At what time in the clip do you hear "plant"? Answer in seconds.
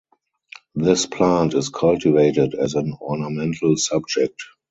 1.05-1.53